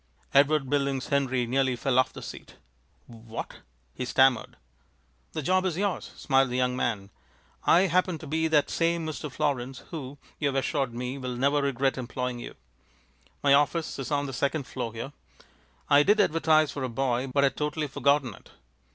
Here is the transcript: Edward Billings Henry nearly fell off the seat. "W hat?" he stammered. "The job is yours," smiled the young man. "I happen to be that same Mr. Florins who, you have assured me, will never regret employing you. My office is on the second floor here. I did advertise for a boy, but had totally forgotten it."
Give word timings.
Edward 0.33 0.67
Billings 0.67 1.09
Henry 1.09 1.45
nearly 1.45 1.75
fell 1.75 1.99
off 1.99 2.11
the 2.11 2.23
seat. 2.23 2.55
"W 3.07 3.35
hat?" 3.37 3.57
he 3.93 4.03
stammered. 4.03 4.57
"The 5.33 5.43
job 5.43 5.63
is 5.63 5.77
yours," 5.77 6.11
smiled 6.15 6.49
the 6.49 6.57
young 6.57 6.75
man. 6.75 7.11
"I 7.65 7.81
happen 7.81 8.17
to 8.17 8.25
be 8.25 8.47
that 8.47 8.71
same 8.71 9.05
Mr. 9.05 9.31
Florins 9.31 9.83
who, 9.91 10.17
you 10.39 10.47
have 10.47 10.55
assured 10.55 10.95
me, 10.95 11.19
will 11.19 11.35
never 11.35 11.61
regret 11.61 11.99
employing 11.99 12.39
you. 12.39 12.55
My 13.43 13.53
office 13.53 13.99
is 13.99 14.09
on 14.09 14.25
the 14.25 14.33
second 14.33 14.65
floor 14.65 14.91
here. 14.91 15.13
I 15.87 16.01
did 16.01 16.19
advertise 16.19 16.71
for 16.71 16.81
a 16.81 16.89
boy, 16.89 17.27
but 17.31 17.43
had 17.43 17.55
totally 17.55 17.85
forgotten 17.87 18.33
it." 18.33 18.49